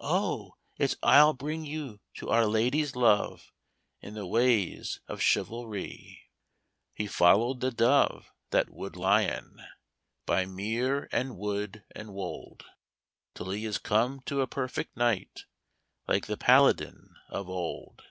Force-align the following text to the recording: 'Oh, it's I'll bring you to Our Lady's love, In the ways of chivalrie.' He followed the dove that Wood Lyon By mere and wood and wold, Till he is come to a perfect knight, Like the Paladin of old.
'Oh, 0.00 0.56
it's 0.78 0.96
I'll 1.00 1.32
bring 1.32 1.64
you 1.64 2.00
to 2.14 2.28
Our 2.28 2.44
Lady's 2.44 2.96
love, 2.96 3.52
In 4.00 4.14
the 4.14 4.26
ways 4.26 4.98
of 5.06 5.20
chivalrie.' 5.22 6.22
He 6.92 7.06
followed 7.06 7.60
the 7.60 7.70
dove 7.70 8.32
that 8.50 8.68
Wood 8.68 8.96
Lyon 8.96 9.64
By 10.26 10.44
mere 10.44 11.08
and 11.12 11.38
wood 11.38 11.84
and 11.94 12.12
wold, 12.12 12.64
Till 13.34 13.50
he 13.50 13.64
is 13.64 13.78
come 13.78 14.22
to 14.22 14.40
a 14.40 14.48
perfect 14.48 14.96
knight, 14.96 15.44
Like 16.08 16.26
the 16.26 16.36
Paladin 16.36 17.14
of 17.28 17.48
old. 17.48 18.02